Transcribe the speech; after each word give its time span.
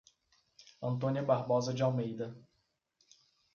Antônia 0.81 1.21
Barbosa 1.21 1.75
de 1.75 1.83
Almeida 1.83 2.35